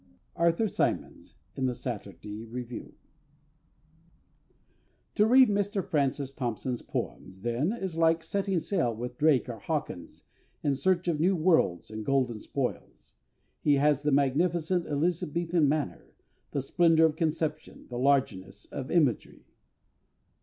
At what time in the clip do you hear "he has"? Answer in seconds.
13.61-14.01